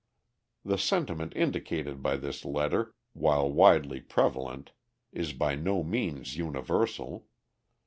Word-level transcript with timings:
The 0.65 0.79
sentiment 0.79 1.31
indicated 1.35 2.01
by 2.01 2.15
this 2.17 2.43
letter, 2.43 2.95
while 3.13 3.47
widely 3.51 4.01
prevalent, 4.01 4.71
is 5.11 5.31
by 5.31 5.53
no 5.53 5.83
means 5.83 6.37
universal. 6.37 7.27